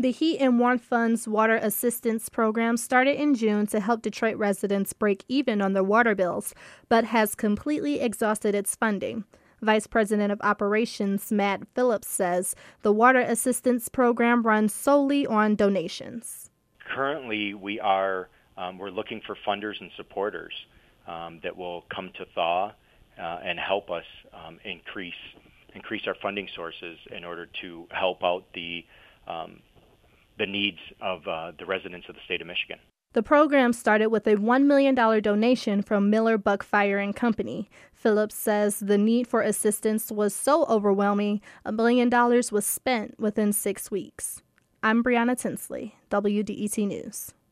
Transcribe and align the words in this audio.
The 0.00 0.12
Heat 0.12 0.38
and 0.38 0.58
Warmth 0.58 0.80
Fund's 0.80 1.28
Water 1.28 1.56
Assistance 1.56 2.30
Program 2.30 2.78
started 2.78 3.20
in 3.20 3.34
June 3.34 3.66
to 3.66 3.80
help 3.80 4.00
Detroit 4.00 4.38
residents 4.38 4.94
break 4.94 5.26
even 5.28 5.60
on 5.60 5.74
their 5.74 5.84
water 5.84 6.14
bills, 6.14 6.54
but 6.88 7.04
has 7.04 7.34
completely 7.34 8.00
exhausted 8.00 8.54
its 8.54 8.74
funding. 8.74 9.24
Vice 9.60 9.86
President 9.86 10.32
of 10.32 10.40
Operations 10.40 11.30
Matt 11.30 11.68
Phillips 11.74 12.08
says 12.08 12.56
the 12.80 12.94
Water 12.94 13.20
Assistance 13.20 13.90
Program 13.90 14.42
runs 14.42 14.72
solely 14.72 15.26
on 15.26 15.54
donations. 15.54 16.48
Currently, 16.94 17.52
we 17.52 17.78
are 17.78 18.30
um, 18.56 18.78
we're 18.78 18.88
looking 18.88 19.20
for 19.26 19.36
funders 19.46 19.82
and 19.82 19.90
supporters 19.98 20.54
um, 21.06 21.40
that 21.42 21.54
will 21.54 21.84
come 21.94 22.10
to 22.16 22.24
THAW 22.34 22.72
uh, 23.18 23.22
and 23.44 23.60
help 23.60 23.90
us 23.90 24.06
um, 24.32 24.60
increase 24.64 25.12
increase 25.74 26.04
our 26.06 26.16
funding 26.22 26.48
sources 26.56 26.96
in 27.14 27.22
order 27.22 27.50
to 27.60 27.86
help 27.90 28.24
out 28.24 28.44
the 28.54 28.82
um, 29.28 29.60
the 30.40 30.46
needs 30.46 30.78
of 31.00 31.28
uh, 31.28 31.52
the 31.58 31.66
residents 31.66 32.08
of 32.08 32.16
the 32.16 32.20
state 32.24 32.40
of 32.40 32.46
Michigan. 32.46 32.78
The 33.12 33.22
program 33.22 33.72
started 33.72 34.06
with 34.08 34.26
a 34.26 34.36
$1 34.36 34.64
million 34.64 34.94
donation 34.94 35.82
from 35.82 36.10
Miller 36.10 36.38
Buckfire 36.38 37.02
and 37.02 37.14
Company. 37.14 37.68
Phillips 37.92 38.36
says 38.36 38.78
the 38.78 38.96
need 38.96 39.26
for 39.26 39.42
assistance 39.42 40.10
was 40.10 40.34
so 40.34 40.64
overwhelming, 40.66 41.40
a 41.64 41.72
million 41.72 42.08
dollars 42.08 42.50
was 42.50 42.64
spent 42.64 43.18
within 43.18 43.52
six 43.52 43.90
weeks. 43.90 44.42
I'm 44.82 45.04
Brianna 45.04 45.36
Tinsley, 45.38 45.96
WDET 46.10 46.86
News. 46.86 47.34